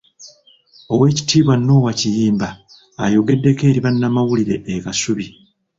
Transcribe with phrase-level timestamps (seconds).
[0.93, 2.49] Oweekitiibwa Noah Kiyimba
[3.03, 5.25] ayogeddeko eri bannamawulire e Kasubi.